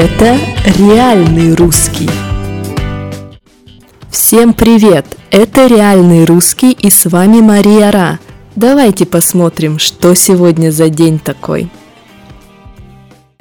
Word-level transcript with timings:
Это 0.00 0.38
реальный 0.78 1.56
русский. 1.56 2.08
Всем 4.08 4.54
привет! 4.54 5.04
Это 5.32 5.66
реальный 5.66 6.24
русский 6.24 6.70
и 6.70 6.88
с 6.88 7.06
вами 7.06 7.40
Мария 7.40 7.90
Ра. 7.90 8.20
Давайте 8.54 9.06
посмотрим, 9.06 9.80
что 9.80 10.14
сегодня 10.14 10.70
за 10.70 10.88
день 10.88 11.18
такой. 11.18 11.68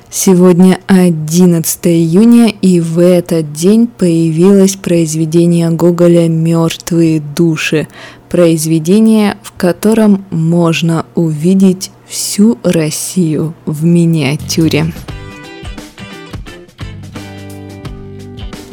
Сегодня 0.10 0.80
11 0.88 1.86
июня, 1.90 2.48
и 2.48 2.80
в 2.80 2.98
этот 2.98 3.54
день 3.54 3.86
появилось 3.86 4.78
произведение 4.78 5.70
Гоголя 5.70 6.28
«Мертвые 6.28 7.20
души», 7.20 7.88
произведение, 8.32 9.38
в 9.44 9.52
котором 9.52 10.26
можно 10.32 11.06
увидеть 11.14 11.92
всю 12.08 12.58
Россию 12.64 13.54
в 13.68 13.86
миниатюре. 13.86 14.92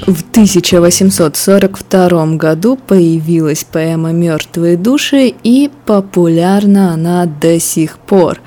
В 0.06 0.20
1842 0.20 2.36
году 2.36 2.76
появилась 2.76 3.64
поэма 3.64 4.12
«Мертвые 4.12 4.76
души» 4.76 5.32
и 5.42 5.70
популярна 5.86 6.92
она 6.92 7.24
до 7.24 7.58
сих 7.58 7.96
пор. 7.96 8.42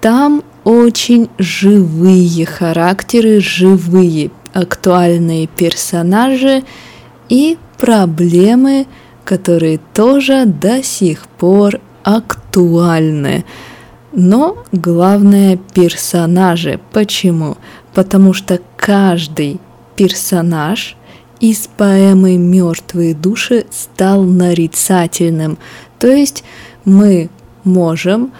Там 0.00 0.42
очень 0.64 1.30
живые 1.38 2.44
характеры, 2.44 3.40
живые 3.40 4.32
актуальные 4.52 5.46
персонажи 5.46 6.64
и 7.28 7.56
проблемы, 7.78 8.88
которые 9.24 9.78
тоже 9.94 10.44
до 10.44 10.82
сих 10.82 11.28
пор 11.28 11.80
актуальны. 12.02 13.44
Но 14.12 14.58
главное 14.72 15.56
персонажи. 15.72 16.80
Почему? 16.90 17.58
Потому 17.94 18.32
что 18.32 18.58
каждый 18.76 19.60
персонаж 19.96 20.96
из 21.40 21.68
поэмы 21.76 22.36
«Мертвые 22.36 23.14
души» 23.14 23.66
стал 23.70 24.22
нарицательным. 24.22 25.58
То 25.98 26.08
есть 26.08 26.44
мы 26.84 27.28
можем 27.64 28.32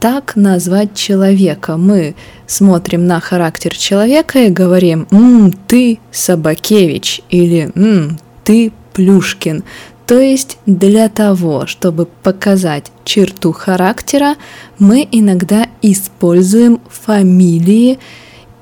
так 0.00 0.36
назвать 0.36 0.94
человека. 0.94 1.76
Мы 1.76 2.14
смотрим 2.46 3.06
на 3.06 3.20
характер 3.20 3.76
человека 3.76 4.40
и 4.40 4.50
говорим 4.50 5.06
«М, 5.10 5.52
«ты 5.52 5.98
Собакевич» 6.10 7.20
или 7.30 7.70
«М, 7.74 8.18
«ты 8.44 8.72
Плюшкин». 8.92 9.64
То 10.06 10.18
есть 10.18 10.58
для 10.66 11.08
того, 11.08 11.66
чтобы 11.66 12.06
показать 12.06 12.90
черту 13.04 13.52
характера, 13.52 14.34
мы 14.78 15.06
иногда 15.12 15.68
используем 15.82 16.80
фамилии 16.88 18.00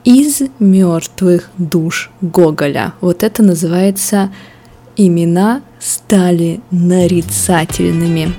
из 0.09 0.41
мертвых 0.59 1.51
душ 1.59 2.11
Гоголя. 2.23 2.95
Вот 3.03 3.23
это 3.23 3.43
называется 3.43 4.33
имена 4.97 5.61
стали 5.79 6.63
нарицательными. 6.71 8.33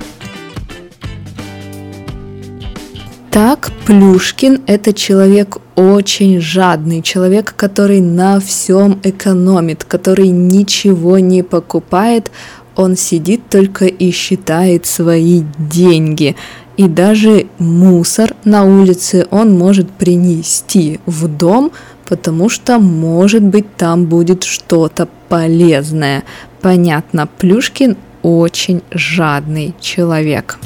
Так, 3.30 3.70
Плюшкин– 3.86 4.62
это 4.66 4.92
человек 4.92 5.58
очень 5.76 6.40
жадный, 6.40 7.02
человек, 7.02 7.54
который 7.56 8.00
на 8.00 8.40
всем 8.40 8.98
экономит, 9.04 9.84
который 9.84 10.30
ничего 10.30 11.20
не 11.20 11.44
покупает, 11.44 12.32
он 12.76 12.96
сидит 12.96 13.48
только 13.48 13.86
и 13.86 14.10
считает 14.10 14.86
свои 14.86 15.42
деньги. 15.58 16.36
И 16.76 16.88
даже 16.88 17.46
мусор 17.58 18.34
на 18.44 18.64
улице 18.64 19.26
он 19.30 19.56
может 19.58 19.90
принести 19.90 21.00
в 21.06 21.28
дом, 21.28 21.72
потому 22.06 22.48
что, 22.48 22.78
может 22.78 23.42
быть, 23.42 23.76
там 23.76 24.06
будет 24.06 24.44
что-то 24.44 25.08
полезное. 25.28 26.24
Понятно, 26.60 27.26
Плюшкин 27.26 27.96
очень 28.22 28.82
жадный 28.90 29.74
человек. 29.80 30.58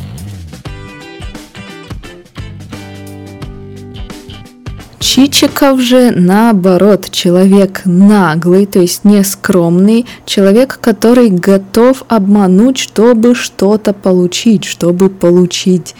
Чичиков 5.14 5.80
же 5.80 6.10
наоборот 6.10 7.08
человек 7.12 7.82
наглый, 7.84 8.66
то 8.66 8.80
есть 8.80 9.04
не 9.04 9.22
скромный, 9.22 10.06
человек, 10.26 10.80
который 10.80 11.28
готов 11.28 12.02
обмануть, 12.08 12.78
чтобы 12.78 13.36
что-то 13.36 13.92
получить, 13.92 14.64
чтобы 14.64 15.10
получить 15.10 15.94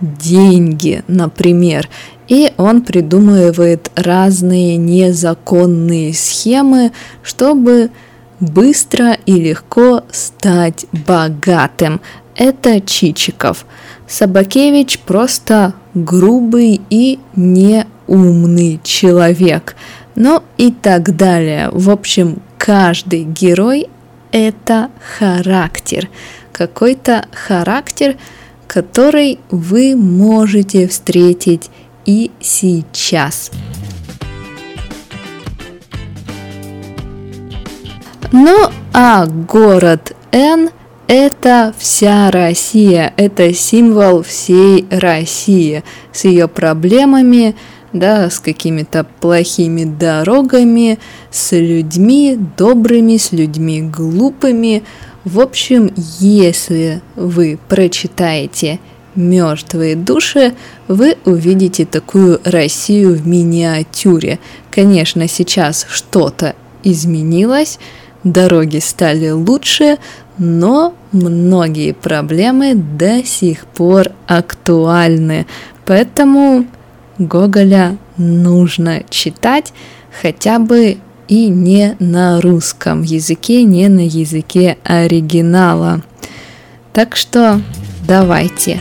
деньги, 0.00 1.02
например. 1.08 1.88
И 2.28 2.52
он 2.58 2.82
придумывает 2.82 3.90
разные 3.96 4.76
незаконные 4.76 6.14
схемы, 6.14 6.92
чтобы 7.24 7.90
быстро 8.38 9.14
и 9.26 9.32
легко 9.32 10.04
стать 10.12 10.86
богатым. 10.92 12.00
Это 12.36 12.80
Чичиков. 12.80 13.66
Собакевич 14.06 15.00
просто 15.00 15.74
грубый 15.92 16.80
и 16.88 17.18
не 17.34 17.84
умный 18.10 18.80
человек, 18.82 19.76
ну 20.16 20.42
и 20.58 20.70
так 20.70 21.16
далее. 21.16 21.70
В 21.72 21.88
общем, 21.88 22.42
каждый 22.58 23.22
герой– 23.24 23.88
это 24.32 24.90
характер, 25.18 26.10
какой-то 26.52 27.26
характер, 27.32 28.16
который 28.66 29.38
вы 29.50 29.96
можете 29.96 30.86
встретить 30.88 31.70
и 32.04 32.30
сейчас. 32.40 33.50
Ну 38.32 38.68
а 38.92 39.26
город 39.26 40.16
Н– 40.32 40.70
это 41.08 41.74
вся 41.76 42.30
Россия, 42.30 43.12
это 43.16 43.52
символ 43.52 44.22
всей 44.22 44.86
России 44.90 45.82
с 46.12 46.24
ее 46.24 46.46
проблемами, 46.46 47.56
да, 47.92 48.30
с 48.30 48.40
какими-то 48.40 49.04
плохими 49.20 49.84
дорогами, 49.84 50.98
с 51.30 51.56
людьми 51.56 52.38
добрыми, 52.56 53.16
с 53.16 53.32
людьми 53.32 53.82
глупыми. 53.82 54.82
В 55.24 55.40
общем, 55.40 55.92
если 56.18 57.02
вы 57.16 57.58
прочитаете 57.68 58.78
«Мертвые 59.14 59.96
души», 59.96 60.54
вы 60.88 61.16
увидите 61.24 61.84
такую 61.84 62.40
Россию 62.44 63.14
в 63.16 63.26
миниатюре. 63.26 64.38
Конечно, 64.70 65.28
сейчас 65.28 65.86
что-то 65.90 66.54
изменилось, 66.84 67.78
дороги 68.24 68.78
стали 68.78 69.30
лучше, 69.30 69.98
но 70.38 70.94
многие 71.12 71.92
проблемы 71.92 72.74
до 72.74 73.24
сих 73.24 73.66
пор 73.66 74.12
актуальны. 74.26 75.46
Поэтому 75.84 76.66
Гоголя 77.20 77.98
нужно 78.16 79.02
читать 79.10 79.74
хотя 80.22 80.58
бы 80.58 80.96
и 81.28 81.48
не 81.48 81.94
на 81.98 82.40
русском 82.40 83.02
языке, 83.02 83.62
не 83.62 83.88
на 83.88 84.06
языке 84.06 84.78
оригинала. 84.84 86.02
Так 86.94 87.16
что 87.16 87.60
давайте. 88.08 88.80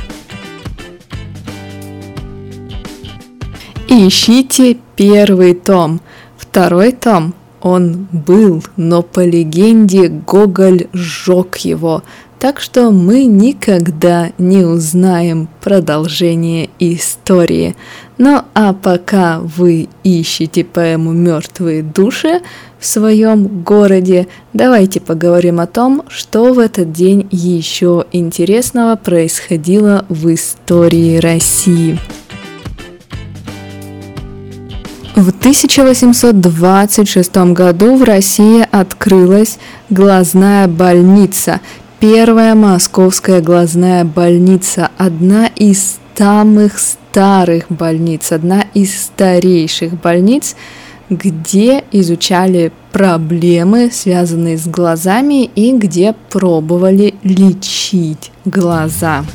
Ищите 3.89 4.77
первый 4.95 5.53
том. 5.53 5.99
Второй 6.37 6.93
том 6.93 7.33
он 7.61 8.07
был, 8.13 8.63
но 8.77 9.01
по 9.01 9.25
легенде 9.25 10.07
Гоголь 10.07 10.87
сжег 10.93 11.57
его, 11.57 12.03
так 12.39 12.61
что 12.61 12.89
мы 12.91 13.25
никогда 13.25 14.31
не 14.37 14.63
узнаем 14.63 15.49
продолжение 15.61 16.69
истории. 16.79 17.75
Ну 18.19 18.43
а 18.53 18.73
пока 18.73 19.39
вы 19.39 19.89
ищете 20.03 20.63
поэму 20.65 21.13
«Мертвые 21.13 21.81
души» 21.81 22.41
в 22.77 22.85
своем 22.85 23.63
городе, 23.63 24.27
давайте 24.51 24.99
поговорим 24.99 25.61
о 25.61 25.67
том, 25.67 26.03
что 26.09 26.51
в 26.51 26.59
этот 26.59 26.91
день 26.91 27.29
еще 27.31 28.03
интересного 28.11 28.97
происходило 28.97 30.03
в 30.09 30.33
истории 30.33 31.19
России. 31.19 31.97
В 35.15 35.29
1826 35.29 37.37
году 37.53 37.95
в 37.95 38.03
России 38.03 38.67
открылась 38.69 39.59
глазная 39.89 40.67
больница– 40.67 41.61
Первая 41.99 42.55
московская 42.55 43.41
глазная 43.41 44.05
больница, 44.05 44.89
одна 44.97 45.47
из 45.47 45.99
самых 46.15 46.79
старых 47.19 47.65
больниц, 47.67 48.31
одна 48.31 48.63
из 48.73 48.97
старейших 48.97 49.99
больниц, 49.99 50.55
где 51.09 51.83
изучали 51.91 52.71
проблемы, 52.93 53.89
связанные 53.91 54.57
с 54.57 54.65
глазами, 54.65 55.43
и 55.43 55.73
где 55.73 56.15
пробовали 56.29 57.15
лечить 57.23 58.31
глаза. 58.45 59.25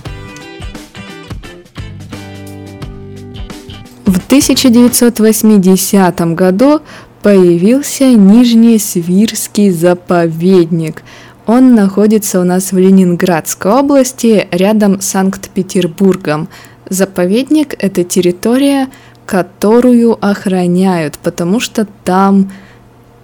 В 4.06 4.16
1980 4.16 6.34
году 6.34 6.80
появился 7.20 8.14
Нижний 8.14 8.78
Свирский 8.78 9.68
заповедник. 9.68 11.02
Он 11.46 11.74
находится 11.74 12.40
у 12.40 12.44
нас 12.44 12.72
в 12.72 12.78
Ленинградской 12.78 13.70
области, 13.70 14.48
рядом 14.50 15.02
с 15.02 15.08
Санкт-Петербургом. 15.08 16.48
Заповедник– 16.88 17.74
это 17.78 18.04
территория, 18.04 18.88
которую 19.26 20.18
охраняют, 20.24 21.18
потому 21.18 21.60
что 21.60 21.86
там 22.04 22.52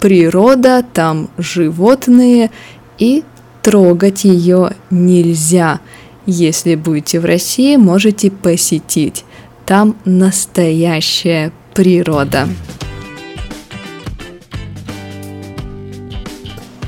природа, 0.00 0.84
там 0.92 1.28
животные, 1.36 2.50
и 2.98 3.22
трогать 3.62 4.24
ее 4.24 4.72
нельзя. 4.90 5.80
Если 6.26 6.74
будете 6.74 7.20
в 7.20 7.24
России, 7.24 7.76
можете 7.76 8.30
посетить. 8.30 9.24
Там 9.66 9.96
настоящая 10.04 11.52
природа. 11.74 12.48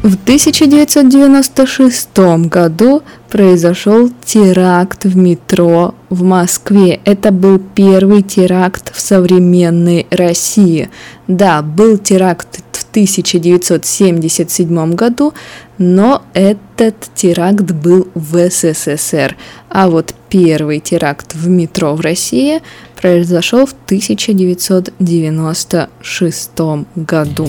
В 0.02 0.14
1996 0.14 2.08
году 2.48 3.02
произошел 3.30 4.10
теракт 4.24 5.04
в 5.04 5.16
метро 5.16 5.94
в 6.12 6.22
Москве. 6.22 7.00
Это 7.06 7.32
был 7.32 7.58
первый 7.58 8.22
теракт 8.22 8.94
в 8.94 9.00
современной 9.00 10.06
России. 10.10 10.90
Да, 11.26 11.62
был 11.62 11.96
теракт 11.96 12.60
в 12.72 12.84
1977 12.90 14.94
году, 14.94 15.32
но 15.78 16.20
этот 16.34 16.96
теракт 17.14 17.72
был 17.72 18.08
в 18.14 18.50
СССР. 18.50 19.38
А 19.70 19.88
вот 19.88 20.14
первый 20.28 20.80
теракт 20.80 21.34
в 21.34 21.48
метро 21.48 21.94
в 21.94 22.02
России 22.02 22.60
произошел 23.00 23.64
в 23.64 23.74
1996 23.86 26.50
году. 26.94 27.48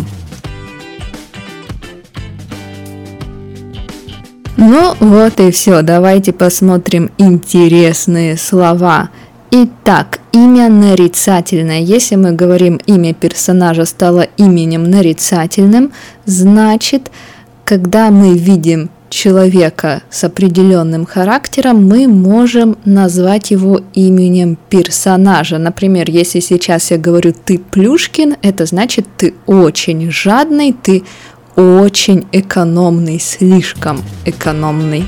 Ну 4.66 4.96
вот 5.02 5.42
и 5.42 5.52
все, 5.52 5.82
давайте 5.82 6.32
посмотрим 6.32 7.12
интересные 7.18 8.38
слова. 8.38 9.10
Итак, 9.52 10.20
имя 10.32 10.70
нарицательное. 10.70 11.82
Если 11.82 12.16
мы 12.16 12.32
говорим 12.32 12.80
имя 12.86 13.14
персонажа 13.14 13.84
стало 13.84 14.22
именем 14.38 14.90
нарицательным, 14.90 15.92
значит, 16.24 17.12
когда 17.66 18.10
мы 18.10 18.38
видим 18.38 18.90
человека 19.10 20.02
с 20.10 20.24
определенным 20.24 21.06
характером, 21.06 21.86
мы 21.86 22.08
можем 22.08 22.78
назвать 22.86 23.52
его 23.52 23.82
именем 23.94 24.58
персонажа. 24.70 25.58
Например, 25.58 26.10
если 26.10 26.40
сейчас 26.40 26.90
я 26.90 26.98
говорю 26.98 27.34
«ты 27.34 27.60
Плюшкин», 27.60 28.38
это 28.42 28.66
значит 28.66 29.06
«ты 29.18 29.36
очень 29.46 30.10
жадный», 30.10 30.74
«ты 30.74 31.04
очень 31.56 32.26
экономный, 32.32 33.20
слишком 33.20 34.02
экономный. 34.26 35.08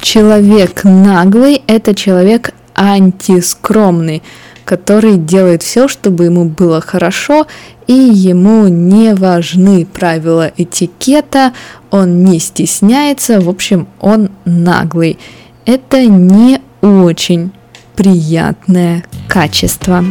Человек 0.00 0.84
наглый– 0.84 1.62
это 1.66 1.94
человек 1.94 2.52
антискромный, 2.74 4.22
который 4.64 5.16
делает 5.16 5.62
все, 5.62 5.88
чтобы 5.88 6.24
ему 6.24 6.46
было 6.46 6.80
хорошо, 6.80 7.46
и 7.86 7.92
ему 7.92 8.68
не 8.68 9.14
важны 9.14 9.84
правила 9.84 10.50
этикета, 10.56 11.52
он 11.90 12.24
не 12.24 12.38
стесняется, 12.38 13.40
в 13.40 13.48
общем, 13.48 13.88
он 14.00 14.30
наглый. 14.44 15.18
Это 15.66 16.06
не 16.06 16.60
очень 16.80 17.52
приятное 17.94 19.04
качество. 19.28 20.04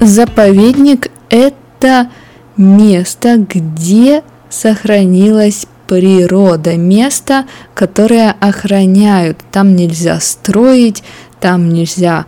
Заповедник– 0.00 1.10
это 1.28 2.10
место, 2.56 3.36
где 3.36 4.22
сохранилась 4.48 5.66
природа, 5.86 6.76
место, 6.76 7.44
которое 7.74 8.34
охраняют. 8.40 9.38
Там 9.52 9.76
нельзя 9.76 10.18
строить, 10.20 11.02
там 11.38 11.68
нельзя 11.68 12.24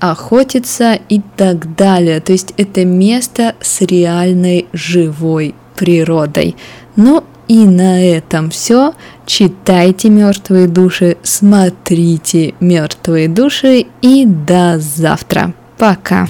охотиться 0.00 0.98
и 1.08 1.20
так 1.36 1.76
далее. 1.76 2.20
То 2.20 2.32
есть 2.32 2.54
это 2.56 2.86
место 2.86 3.54
с 3.60 3.82
реальной 3.82 4.66
живой 4.72 5.54
природой. 5.76 6.56
Ну 6.96 7.22
и 7.48 7.66
на 7.66 8.02
этом 8.02 8.50
все. 8.50 8.94
Читайте 9.26 10.08
мертвые 10.08 10.68
души, 10.68 11.18
смотрите 11.22 12.54
мертвые 12.60 13.28
души 13.28 13.86
и 14.00 14.24
до 14.24 14.78
завтра. 14.78 15.52
Пока. 15.76 16.28